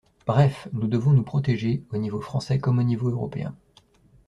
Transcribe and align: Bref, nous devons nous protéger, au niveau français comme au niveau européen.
Bref, 0.25 0.67
nous 0.73 0.87
devons 0.87 1.11
nous 1.11 1.21
protéger, 1.21 1.83
au 1.91 1.97
niveau 1.97 2.19
français 2.21 2.57
comme 2.57 2.79
au 2.79 2.83
niveau 2.83 3.11
européen. 3.11 3.55